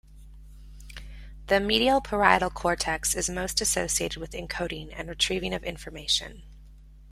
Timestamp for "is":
3.13-3.29